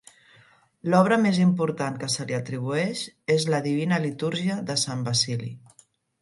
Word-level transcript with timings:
L'obra 0.93 1.17
més 1.25 1.41
important 1.43 1.99
que 2.03 2.09
se 2.13 2.25
li 2.31 2.37
atribueix 2.37 3.03
és 3.35 3.45
la 3.55 3.61
Divina 3.67 4.01
Litúrgia 4.07 4.57
de 4.71 4.79
Sant 4.87 5.05
Basili. 5.11 5.53